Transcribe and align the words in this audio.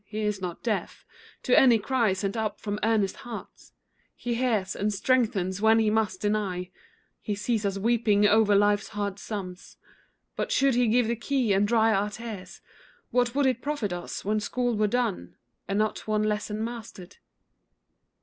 He 0.07 0.21
is 0.21 0.41
not 0.41 0.63
deaf 0.63 1.05
To 1.43 1.55
any 1.55 1.77
cry 1.77 2.13
sent 2.13 2.35
up 2.35 2.59
from 2.59 2.79
earnest 2.81 3.17
hearts; 3.17 3.71
He 4.15 4.33
hears 4.33 4.75
and 4.75 4.91
strengthens 4.91 5.61
when 5.61 5.77
He 5.77 5.91
must 5.91 6.19
deny. 6.21 6.71
He 7.21 7.35
sees 7.35 7.67
us 7.67 7.77
weeping 7.77 8.25
over 8.27 8.55
life's 8.55 8.87
hard 8.87 9.19
sums; 9.19 9.77
But 10.35 10.51
should 10.51 10.73
He 10.73 10.87
give 10.87 11.07
the 11.07 11.15
key 11.15 11.53
and 11.53 11.67
dry 11.67 11.93
our 11.93 12.09
tears, 12.09 12.61
What 13.11 13.35
would 13.35 13.45
it 13.45 13.61
profit 13.61 13.93
us 13.93 14.25
when 14.25 14.39
school 14.39 14.75
were 14.75 14.87
done 14.87 15.35
And 15.67 15.77
not 15.77 16.07
one 16.07 16.23
lesson 16.23 16.63
mastered? 16.63 17.17